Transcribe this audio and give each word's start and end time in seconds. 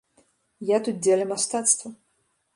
Я 0.69 0.79
тут 0.87 0.95
дзеля 1.03 1.29
мастацтва. 1.33 1.95